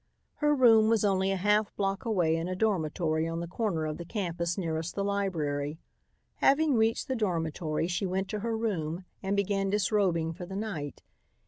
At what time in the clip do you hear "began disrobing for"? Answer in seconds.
9.35-10.47